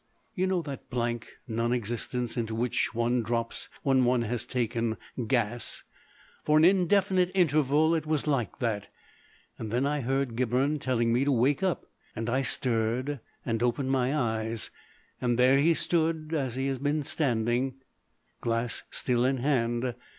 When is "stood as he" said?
15.75-16.65